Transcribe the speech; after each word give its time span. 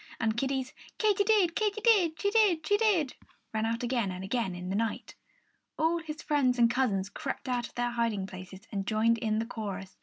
And 0.19 0.35
Kiddie's 0.35 0.73
Katy 0.97 1.23
did, 1.25 1.55
Katy 1.55 1.79
did; 1.79 2.19
she 2.19 2.31
did, 2.31 2.65
she 2.65 2.75
did 2.77 3.13
rang 3.53 3.67
out 3.67 3.83
again 3.83 4.09
and 4.09 4.23
again 4.23 4.55
in 4.55 4.69
the 4.69 4.75
night. 4.75 5.13
All 5.77 5.99
his 5.99 6.23
friends 6.23 6.57
and 6.57 6.71
cousins 6.71 7.07
crept 7.07 7.47
out 7.47 7.67
of 7.67 7.75
their 7.75 7.91
hiding 7.91 8.25
places 8.25 8.61
and 8.71 8.87
joined 8.87 9.19
in 9.19 9.37
the 9.37 9.45
chorus. 9.45 9.95